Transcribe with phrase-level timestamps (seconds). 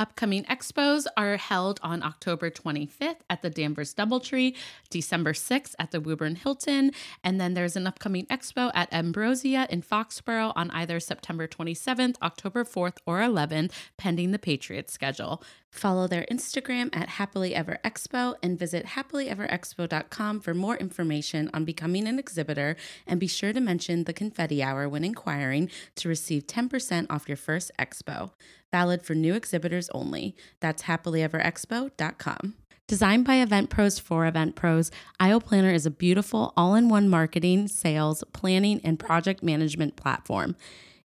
[0.00, 4.56] Upcoming expos are held on October 25th at the Danvers Doubletree,
[4.88, 9.82] December 6th at the Woburn Hilton, and then there's an upcoming expo at Ambrosia in
[9.82, 15.42] Foxborough on either September 27th, October 4th, or 11th, pending the Patriots schedule.
[15.70, 22.08] Follow their Instagram at Happily Ever Expo and visit happilyeverexpo.com for more information on becoming
[22.08, 22.76] an exhibitor.
[23.06, 27.36] And be sure to mention the confetti hour when inquiring to receive 10% off your
[27.36, 28.30] first expo
[28.70, 30.34] valid for new exhibitors only.
[30.60, 32.54] That's happilyeverexpo.com.
[32.86, 37.08] Designed by Event Pros for Event Pros, Aisle Planner is a beautiful all in one
[37.08, 40.56] marketing, sales, planning, and project management platform.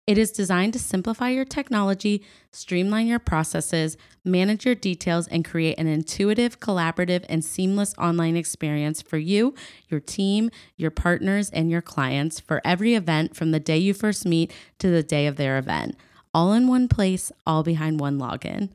[0.06, 5.80] It is designed to simplify your technology, streamline your processes, manage your details, and create
[5.80, 9.56] an intuitive, collaborative, and seamless online experience for you,
[9.88, 14.26] your team, your partners, and your clients for every event from the day you first
[14.26, 15.96] meet to the day of their event
[16.34, 18.70] all in one place, all behind one login.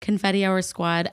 [0.00, 1.12] Confetti Hour Squad,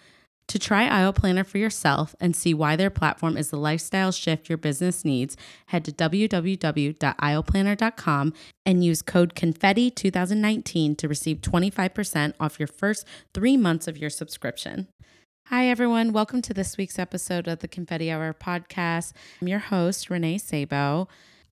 [0.51, 4.49] To try Aisle Planner for yourself and see why their platform is the lifestyle shift
[4.49, 5.37] your business needs,
[5.67, 8.33] head to www.aisleplanner.com
[8.65, 14.89] and use code CONFETTI2019 to receive 25% off your first three months of your subscription.
[15.45, 16.11] Hi, everyone.
[16.11, 19.13] Welcome to this week's episode of the Confetti Hour podcast.
[19.41, 21.07] I'm your host, Renee Sabo.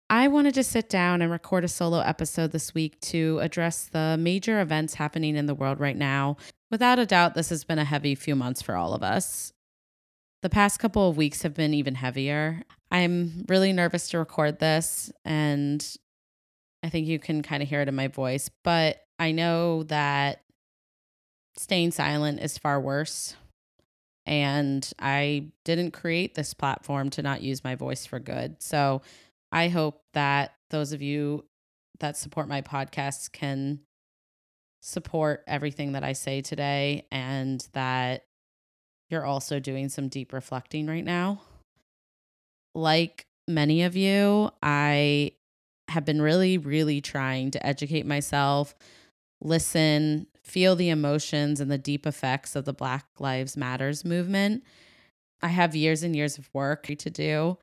[0.10, 4.18] I wanted to sit down and record a solo episode this week to address the
[4.20, 6.36] major events happening in the world right now
[6.72, 9.54] Without a doubt, this has been a heavy few months for all of us.
[10.42, 12.64] The past couple of weeks have been even heavier.
[12.92, 15.86] I'm really nervous to record this, and
[16.84, 20.42] I think you can kind of hear it in my voice, but I know that
[21.58, 23.36] staying silent is far worse.
[24.26, 28.62] And I didn't create this platform to not use my voice for good.
[28.62, 29.02] So
[29.52, 31.46] I hope that those of you
[32.00, 33.80] that support my podcast can
[34.82, 38.26] support everything that I say today and that
[39.10, 41.42] you're also doing some deep reflecting right now.
[42.76, 45.34] Like many of you, I
[45.90, 48.76] have been really, really trying to educate myself,
[49.42, 54.64] listen, feel the emotions and the deep effects of the Black Lives Matters movement.
[55.42, 57.58] I have years and years of work to do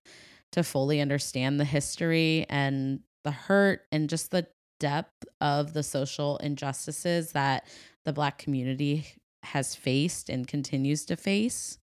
[0.53, 4.47] to fully understand the history and the hurt and just the
[4.79, 7.67] depth of the social injustices that
[8.05, 9.07] the Black community
[9.43, 11.79] has faced and continues to face.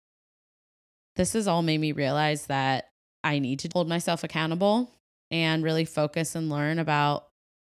[1.16, 2.90] This has all made me realize that
[3.24, 4.92] I need to hold myself accountable
[5.30, 7.26] and really focus and learn about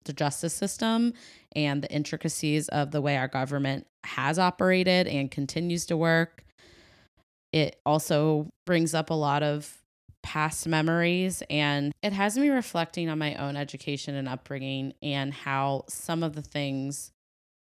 [0.06, 1.14] the justice system
[1.56, 6.44] and the intricacies of the way our government has operated and continues to work.
[7.54, 9.77] It also brings up a lot of
[10.28, 15.86] past memories and it has me reflecting on my own education and upbringing and how
[15.88, 17.14] some of the things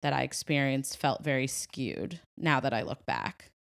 [0.02, 3.52] that I experienced felt very skewed now that I look back.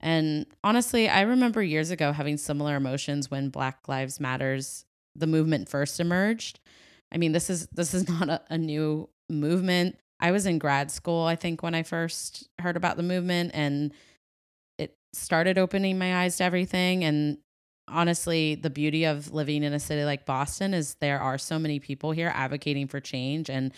[0.00, 5.68] And honestly, I remember years ago having similar emotions when Black Lives Matters the movement
[5.68, 6.58] first emerged.
[7.12, 9.98] I mean, this is this is not a, a new movement.
[10.20, 13.92] I was in grad school, I think, when I first heard about the movement and
[14.78, 17.36] it started opening my eyes to everything and
[17.88, 21.78] honestly, the beauty of living in a city like Boston is there are so many
[21.78, 23.72] people here advocating for change and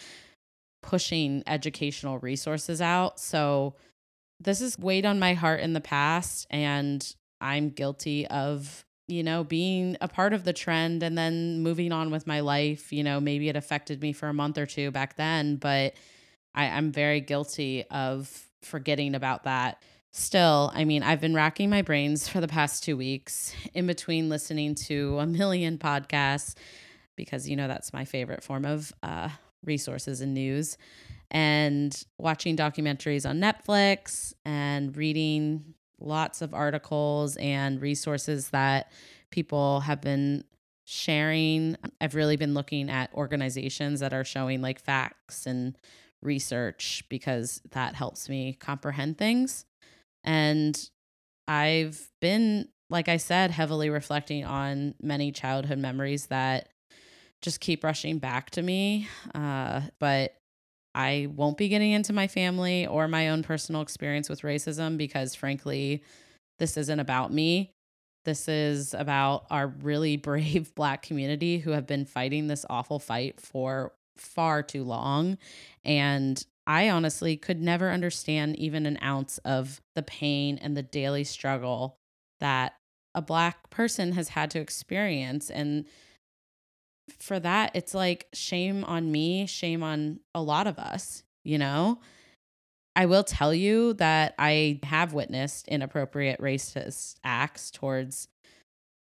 [0.82, 3.20] pushing educational resources out.
[3.20, 3.74] So
[4.40, 9.42] this has weighed on my heart in the past and I'm guilty of you know,
[9.42, 12.92] being a part of the trend and then moving on with my life.
[12.92, 15.94] You know, maybe it affected me for a month or two back then, but
[16.54, 21.82] I, I'm very guilty of forgetting about that Still, I mean, I've been racking my
[21.82, 26.54] brains for the past two weeks in between listening to a million podcasts
[27.16, 29.28] because, you know, that's my favorite form of uh,
[29.64, 30.76] resources and news.
[31.32, 38.92] and watching documentaries on Netflix and reading lots of articles and resources that
[39.30, 40.44] people have been
[40.84, 41.76] sharing.
[42.00, 45.78] I've really been looking at organizations that are showing like facts and
[46.22, 49.66] research because that helps me comprehend things.
[50.28, 50.78] And
[51.48, 56.68] I've been, like I said, heavily reflecting on many childhood memories that
[57.40, 59.08] just keep rushing back to me.
[59.34, 60.34] Uh, but
[60.94, 65.34] I won't be getting into my family or my own personal experience with racism because,
[65.34, 66.02] frankly,
[66.58, 67.72] this isn't about me.
[68.26, 73.40] This is about our really brave Black community who have been fighting this awful fight
[73.40, 75.38] for far too long.
[75.86, 81.24] And I honestly could never understand even an ounce of the pain and the daily
[81.24, 81.96] struggle
[82.40, 82.74] that
[83.14, 85.50] a Black person has had to experience.
[85.50, 85.86] And
[87.18, 92.00] for that, it's like shame on me, shame on a lot of us, you know?
[92.94, 98.28] I will tell you that I have witnessed inappropriate racist acts towards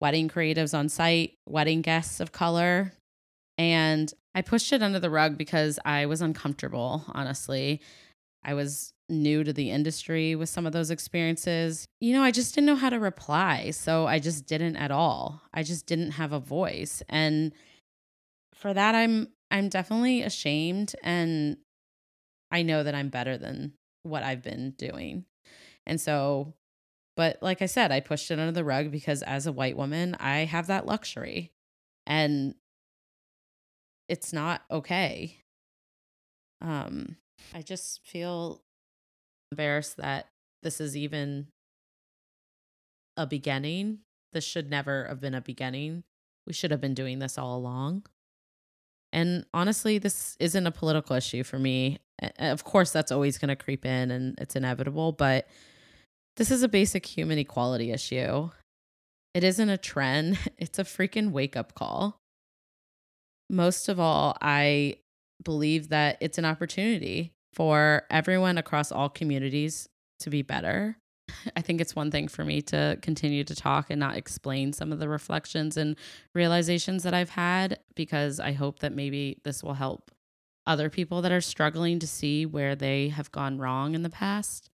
[0.03, 2.93] wedding creatives on site, wedding guests of color.
[3.57, 7.81] And I pushed it under the rug because I was uncomfortable, honestly.
[8.45, 11.87] I was new to the industry with some of those experiences.
[12.01, 13.71] You know, I just didn't know how to reply.
[13.71, 15.43] So I just didn't at all.
[15.53, 17.03] I just didn't have a voice.
[17.09, 17.53] And
[18.55, 21.59] for that I'm I'm definitely ashamed and
[22.51, 25.25] I know that I'm better than what I've been doing.
[25.87, 26.55] And so
[27.17, 30.17] but like I said, I pushed it under the rug because as a white woman,
[30.19, 31.53] I have that luxury.
[32.07, 32.55] And
[34.09, 35.39] it's not okay.
[36.61, 37.17] Um
[37.55, 38.63] I just feel
[39.51, 40.27] embarrassed that
[40.63, 41.49] this is even
[43.17, 43.99] a beginning.
[44.33, 46.03] This should never have been a beginning.
[46.47, 48.05] We should have been doing this all along.
[49.13, 52.01] And honestly, this isn't a political issue for me.
[52.39, 55.47] Of course, that's always going to creep in and it's inevitable, but
[56.37, 58.51] this is a basic human equality issue.
[59.33, 62.21] It isn't a trend, it's a freaking wake up call.
[63.51, 64.97] Most of all, I
[65.43, 69.89] believe that it's an opportunity for everyone across all communities
[70.21, 70.97] to be better
[71.57, 74.93] I think it's one thing for me to continue to talk and not explain some
[74.93, 75.97] of the reflections and
[76.35, 80.11] realizations that I've had because I hope that maybe this will help
[80.67, 84.71] other people that are struggling to see where they have gone wrong in the past.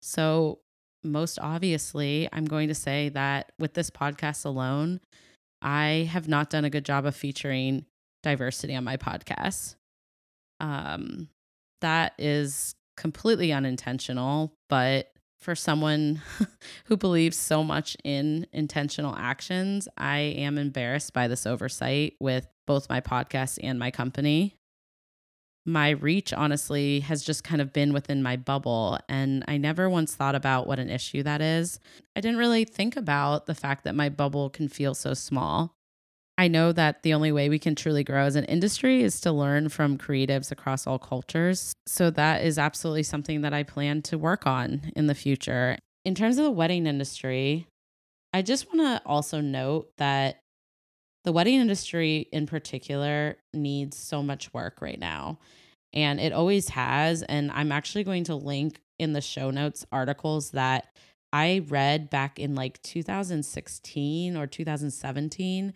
[0.00, 0.58] So,
[1.04, 5.00] most obviously, I'm going to say that with this podcast alone,
[5.60, 7.86] I have not done a good job of featuring
[8.22, 9.76] diversity on my podcast.
[10.60, 11.28] Um,
[11.80, 16.22] that is completely unintentional, but for someone
[16.86, 22.88] who believes so much in intentional actions, I am embarrassed by this oversight with both
[22.88, 24.56] my podcast and my company.
[25.64, 30.14] My reach, honestly, has just kind of been within my bubble, and I never once
[30.14, 31.78] thought about what an issue that is.
[32.16, 35.76] I didn't really think about the fact that my bubble can feel so small.
[36.42, 39.30] I know that the only way we can truly grow as an industry is to
[39.30, 41.72] learn from creatives across all cultures.
[41.86, 45.78] So that is absolutely something that I plan to work on in the future.
[46.04, 47.68] In terms of the wedding industry,
[48.32, 50.40] I just want to also note that
[51.22, 55.38] the wedding industry in particular needs so much work right now.
[55.92, 57.22] And it always has.
[57.22, 60.88] And I'm actually going to link in the show notes articles that
[61.32, 65.72] I read back in like 2016 or 2017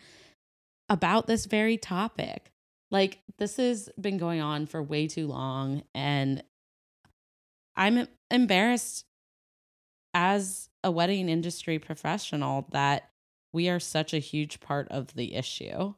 [0.88, 2.52] about this very topic.
[2.90, 5.82] Like, this has been going on for way too long.
[5.94, 6.42] And
[7.76, 9.04] I'm embarrassed
[10.14, 13.10] as a wedding industry professional that
[13.52, 15.94] we are such a huge part of the issue.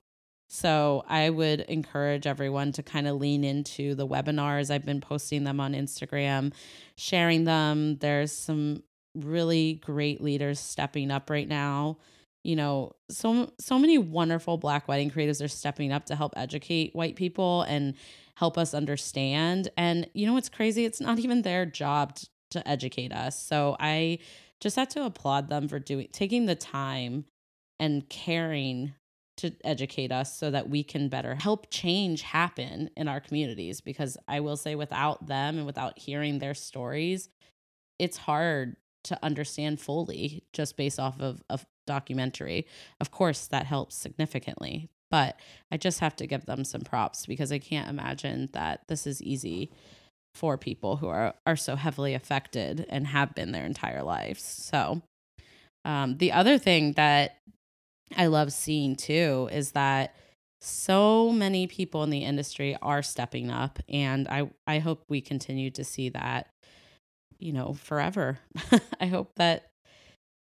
[0.48, 4.70] So I would encourage everyone to kind of lean into the webinars.
[4.70, 6.54] I've been posting them on Instagram,
[6.96, 7.98] sharing them.
[7.98, 8.82] There's some
[9.14, 11.98] really great leaders stepping up right now
[12.44, 16.94] you know so so many wonderful black wedding creatives are stepping up to help educate
[16.94, 17.94] white people and
[18.36, 19.68] help us understand.
[19.76, 20.84] And you know what's crazy?
[20.84, 23.40] It's not even their job to, to educate us.
[23.40, 24.18] So i
[24.60, 27.24] just have to applaud them for doing taking the time
[27.78, 28.94] and caring
[29.36, 33.80] to educate us so that we can better help change happen in our communities.
[33.80, 37.28] Because i will say without them and without hearing their stories
[37.98, 42.66] it's hard to understand fully just based off of a documentary.
[43.00, 45.40] Of course, that helps significantly, but
[45.72, 49.22] I just have to give them some props because I can't imagine that this is
[49.22, 49.72] easy
[50.34, 54.42] for people who are are so heavily affected and have been their entire lives.
[54.42, 55.02] So,
[55.84, 57.38] um, the other thing that
[58.16, 60.14] I love seeing too is that
[60.60, 65.70] so many people in the industry are stepping up and I I hope we continue
[65.70, 66.48] to see that
[67.38, 68.38] you know forever.
[69.00, 69.67] I hope that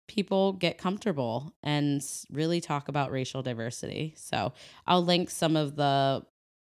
[0.07, 4.13] people get comfortable and really talk about racial diversity.
[4.17, 4.53] So,
[4.87, 6.25] I'll link some of the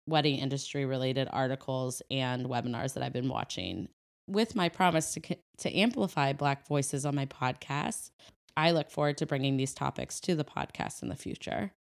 [0.08, 3.88] wedding industry related articles and webinars that I've been watching
[4.28, 8.10] with my promise to to amplify black voices on my podcast.
[8.56, 11.72] I look forward to bringing these topics to the podcast in the future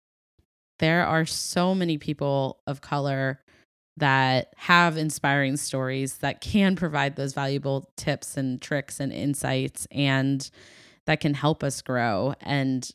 [0.80, 3.42] there are so many people of color
[3.98, 10.50] that have inspiring stories that can provide those valuable tips and tricks and insights and
[11.06, 12.34] that can help us grow.
[12.42, 12.90] And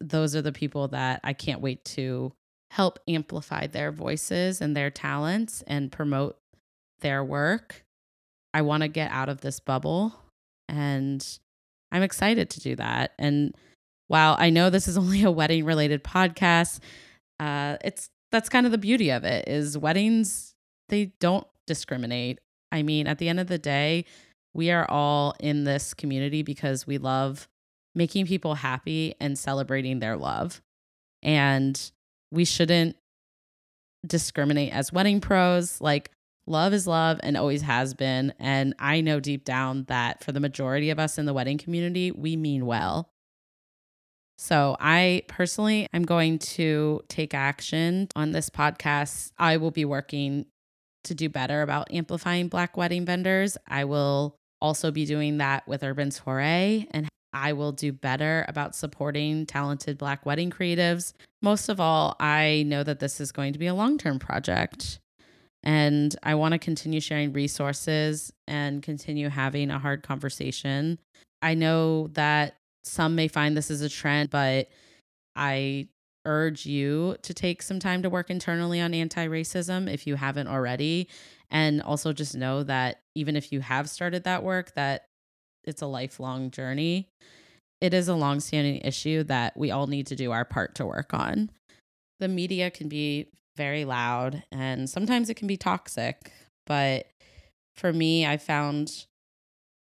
[0.00, 2.32] those are the people that I can't wait to
[2.70, 6.36] help amplify their voices and their talents and promote
[7.00, 7.84] their work.
[8.52, 10.14] I want to get out of this bubble
[10.68, 11.26] and
[11.92, 13.12] I'm excited to do that.
[13.18, 13.54] And
[14.08, 16.80] while I know this is only a wedding related podcast,
[17.38, 20.54] uh, it's that's kind of the beauty of it is weddings
[20.88, 22.40] they don't discriminate.
[22.72, 24.04] I mean, at the end of the day,
[24.56, 27.46] we are all in this community because we love
[27.94, 30.62] making people happy and celebrating their love.
[31.22, 31.78] And
[32.30, 32.96] we shouldn't
[34.06, 35.80] discriminate as wedding pros.
[35.80, 36.10] Like,
[36.46, 38.32] love is love and always has been.
[38.38, 42.10] And I know deep down that for the majority of us in the wedding community,
[42.10, 43.10] we mean well.
[44.38, 49.32] So, I personally am going to take action on this podcast.
[49.38, 50.46] I will be working
[51.04, 53.56] to do better about amplifying Black wedding vendors.
[53.66, 58.74] I will also be doing that with Urban Soiree, and I will do better about
[58.74, 61.12] supporting talented Black wedding creatives.
[61.42, 64.98] Most of all, I know that this is going to be a long term project.
[65.62, 70.98] And I want to continue sharing resources and continue having a hard conversation.
[71.42, 74.68] I know that some may find this as a trend, but
[75.34, 75.88] I
[76.24, 80.48] urge you to take some time to work internally on anti racism if you haven't
[80.48, 81.08] already.
[81.50, 85.06] And also just know that even if you have started that work, that
[85.64, 87.08] it's a lifelong journey.
[87.80, 91.12] It is a long-standing issue that we all need to do our part to work
[91.12, 91.50] on.
[92.20, 96.32] The media can be very loud and sometimes it can be toxic,
[96.66, 97.06] but
[97.76, 99.06] for me, I found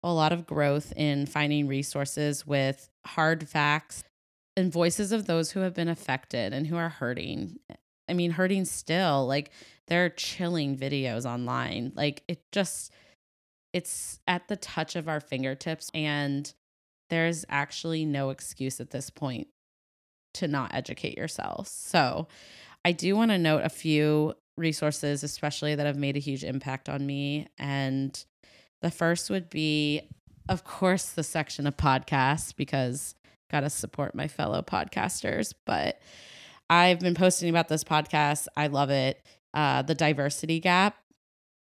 [0.03, 4.03] a lot of growth in finding resources with hard facts
[4.57, 7.57] and voices of those who have been affected and who are hurting.
[8.07, 9.25] I mean, hurting still.
[9.25, 9.51] Like,
[9.87, 11.91] there are chilling videos online.
[11.95, 12.91] Like, it just,
[13.73, 15.91] it's at the touch of our fingertips.
[15.93, 16.51] And
[17.09, 19.47] there's actually no excuse at this point
[20.35, 21.67] to not educate yourself.
[21.67, 22.27] So,
[22.83, 26.87] I do want to note a few resources, especially that have made a huge impact
[26.87, 27.47] on me.
[27.57, 28.23] And
[28.81, 30.09] the first would be,
[30.47, 33.15] of course, the section of podcasts because
[33.51, 35.53] got to support my fellow podcasters.
[35.65, 35.99] But
[36.69, 38.47] I've been posting about this podcast.
[38.55, 39.23] I love it.
[39.55, 40.97] Uh, the Diversity Gap.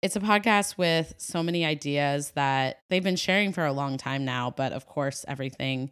[0.02, 4.26] It's a podcast with so many ideas that they've been sharing for a long time
[4.26, 4.50] now.
[4.50, 5.92] But of course, everything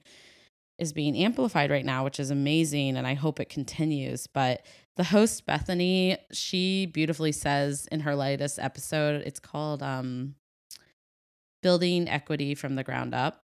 [0.80, 2.98] is being amplified right now, which is amazing.
[2.98, 4.26] And I hope it continues.
[4.26, 4.66] But
[4.98, 10.36] the host, Bethaney, she beautifully says in her latest episode, it's called um,
[11.62, 13.44] building equity from the ground up.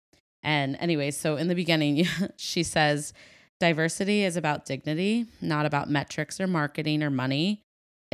[0.44, 2.06] And anyway, so in the beginning,
[2.38, 3.14] she says,
[3.62, 7.64] diversity is about dignity, not about metrics or marketing or money.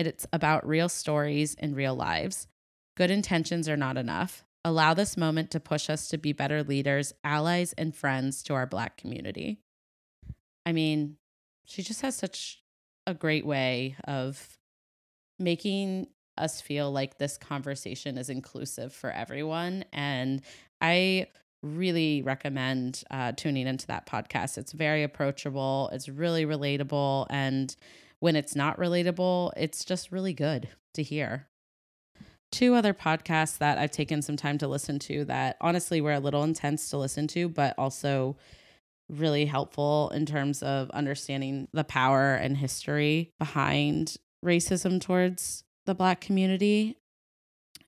[0.07, 2.47] It's about real stories and real lives.
[2.95, 4.45] Good intentions are not enough.
[4.65, 8.65] Allow this moment to push us to be better leaders, allies, and friends to our
[8.65, 9.59] Black community.
[10.65, 11.17] I mean,
[11.65, 12.61] she just has such
[13.07, 14.57] a great way of
[15.37, 19.85] making us feel like this conversation is inclusive for everyone.
[19.93, 20.41] And
[20.81, 21.27] I
[21.61, 24.57] really recommend uh, tuning into that podcast.
[24.57, 27.27] It's very approachable, it's really relatable.
[27.29, 27.75] And
[28.19, 31.47] when it's not relatable, it's just really good to hear.
[32.51, 36.19] Two other podcasts that I've taken some time to listen to that honestly were a
[36.19, 38.37] little intense to listen to, but also
[39.07, 46.21] really helpful in terms of understanding the power and history behind racism towards the black
[46.21, 46.97] community.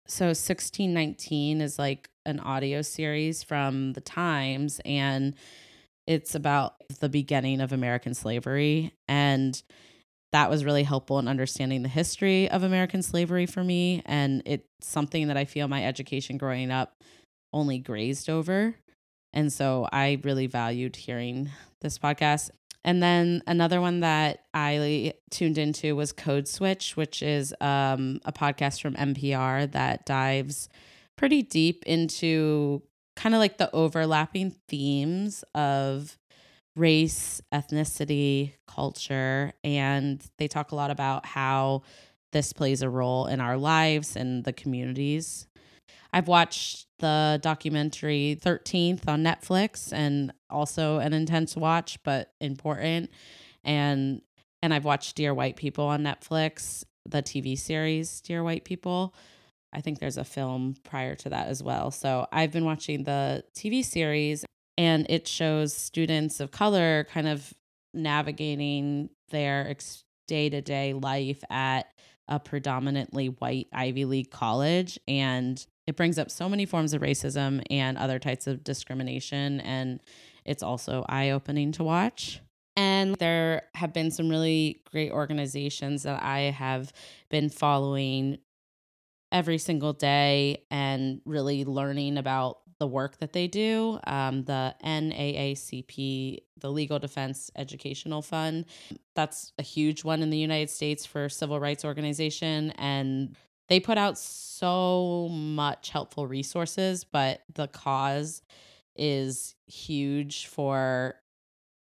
[0.08, 5.36] So 1619 is like an audio series from the Times and
[6.08, 9.62] it's about the beginning of American slavery and
[10.32, 14.68] that was really helpful in understanding the history of American slavery for me and it's
[14.82, 17.02] something that I feel my education growing up
[17.54, 18.76] only grazed over.
[19.34, 21.50] And so I really valued hearing
[21.82, 22.50] this podcast.
[22.84, 28.32] And then another one that I tuned into was Code Switch, which is um, a
[28.32, 30.68] podcast from NPR that dives
[31.16, 32.82] pretty deep into
[33.16, 36.18] kind of like the overlapping themes of
[36.76, 41.84] race, ethnicity, culture, and they talk a lot about how
[42.32, 45.48] this plays a role in our lives and the communities.
[46.14, 53.10] I've watched the documentary 13th on Netflix and also an intense watch but important
[53.64, 54.22] and
[54.64, 59.16] and I've watched Dear White People on Netflix, the TV series Dear White People.
[59.74, 61.90] I think there's a film prior to that as well.
[61.90, 64.46] So I've been watching the TV series
[64.78, 67.54] and it shows students of color kind of
[67.94, 69.76] navigating their
[70.28, 71.92] day to day life at
[72.28, 74.98] a predominantly white Ivy League college.
[75.08, 79.60] And it brings up so many forms of racism and other types of discrimination.
[79.62, 80.00] And
[80.46, 82.42] it's also eye opening to watch.
[82.78, 86.94] And there have been some really great organizations that I have
[87.30, 88.38] been following
[89.32, 94.00] every single day and really learning about the work that they do.
[94.08, 98.66] Um, the NAACP, the Legal Defense Educational Fund,
[99.14, 103.36] that's a huge one in the United States for civil rights organization, and
[103.70, 107.04] they put out so much helpful resources.
[107.04, 108.42] But the cause
[108.96, 111.14] is huge for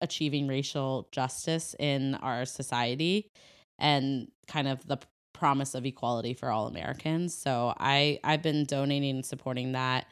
[0.02, 3.30] achieving racial justice in our society
[3.78, 4.98] and kind of the
[5.34, 7.36] promise of equality for all Americans.
[7.36, 10.08] So I I've been donating and supporting that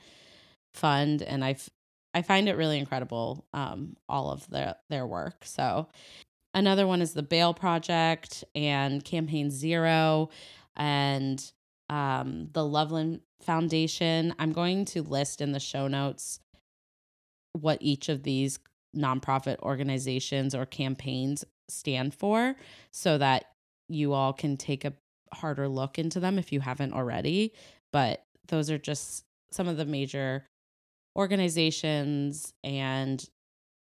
[0.75, 1.69] fund and I've
[2.13, 5.43] I find it really incredible um all of their their work.
[5.45, 5.87] So
[6.53, 10.29] another one is the Bail Project and Campaign Zero
[10.75, 11.43] and
[11.89, 14.33] um the Loveland Foundation.
[14.39, 16.39] I'm going to list in the show notes
[17.53, 18.59] what each of these
[18.95, 22.55] nonprofit organizations or campaigns stand for
[22.91, 23.45] so that
[23.87, 24.93] you all can take a
[25.33, 27.53] harder look into them if you haven't already.
[27.91, 30.45] But those are just some of the major
[31.15, 33.27] organizations and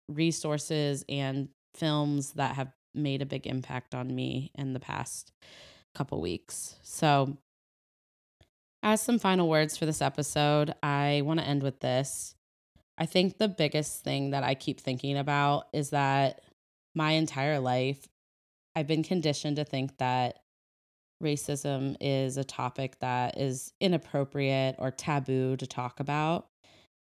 [0.08, 5.32] resources and films that have made a big impact on me in the past
[5.96, 6.76] couple weeks.
[6.84, 7.38] So,
[8.82, 12.36] as some final words for this episode, I want to end with this.
[12.98, 16.42] I think the biggest thing that I keep thinking about is that
[16.94, 18.08] my entire life,
[18.76, 20.40] I've been conditioned to think that
[21.24, 26.48] racism is a topic that is inappropriate or taboo to talk about.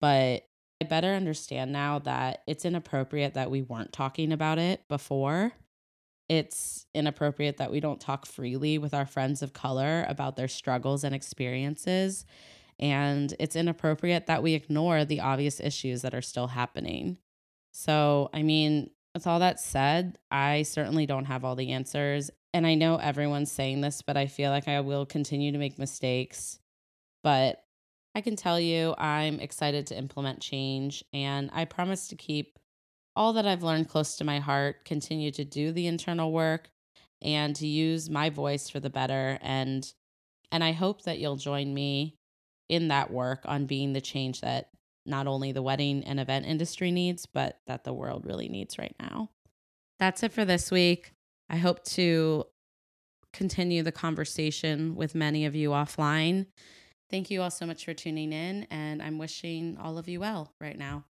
[0.05, 0.47] But
[0.83, 5.53] I better understand now that it's inappropriate that we weren't talking about it before.
[6.29, 11.05] It's inappropriate that we don't talk freely with our friends of color about their struggles
[11.05, 12.27] and experiences.
[12.79, 17.17] And it's inappropriate that we ignore the obvious issues that are still happening.
[17.73, 22.31] So, I mean, with all that said, I certainly don't have all the answers.
[22.53, 25.79] And I know everyone's saying this, but I feel like I will continue to make
[25.79, 26.59] mistakes.
[27.23, 27.64] But
[28.15, 31.05] I can tell you, I'm excited to implement change.
[31.13, 32.59] And I promise to keep
[33.17, 36.69] all that I've learned close to my heart, continue to do the internal work,
[37.23, 39.39] and to use my voice for the better.
[39.41, 39.91] And
[40.53, 42.17] and I hope that you'll join me
[42.69, 44.69] in that work on being the change that
[45.07, 48.95] not only the wedding and event industry needs, but that the world really needs right
[49.01, 49.31] now.
[49.99, 51.13] That's it for this week.
[51.51, 52.45] I hope to
[53.33, 56.47] continue the conversation with many of you offline.
[57.11, 60.53] Thank you all so much for tuning in, and I'm wishing all of you well
[60.61, 61.05] right now.